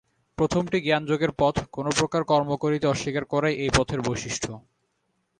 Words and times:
প্রথমটি 0.37 0.77
জ্ঞানযোগের 0.81 1.31
পথ, 1.31 1.55
কোন 1.71 1.85
প্রকার 1.91 2.21
কর্ম 2.23 2.49
করিতে 2.55 2.85
অস্বীকার 2.87 3.25
করাই 3.25 3.55
এ 3.57 3.67
পথের 3.77 3.99
বৈশিষ্ট্য। 4.01 4.49